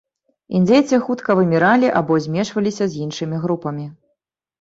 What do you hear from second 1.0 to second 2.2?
хутка выміралі або